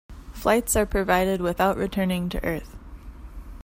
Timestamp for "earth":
2.43-2.75